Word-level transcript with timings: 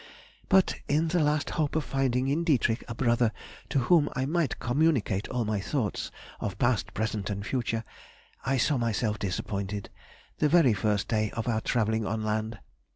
But 0.49 0.73
in 0.87 1.09
the 1.09 1.19
last 1.21 1.51
hope 1.51 1.75
of 1.75 1.83
finding 1.83 2.27
in 2.27 2.43
Dietrich 2.43 2.83
a 2.87 2.95
brother 2.95 3.31
to 3.69 3.77
whom 3.81 4.09
I 4.15 4.25
might 4.25 4.57
communicate 4.57 5.27
all 5.29 5.45
my 5.45 5.59
thoughts 5.59 6.09
of 6.39 6.57
past, 6.57 6.95
present, 6.95 7.29
and 7.29 7.45
future, 7.45 7.83
I 8.43 8.57
saw 8.57 8.77
myself 8.79 9.19
disappointed 9.19 9.91
the 10.39 10.49
very 10.49 10.73
first 10.73 11.07
day 11.07 11.29
of 11.35 11.47
our 11.47 11.61
travelling 11.61 12.07
on 12.07 12.23
land. 12.23 12.57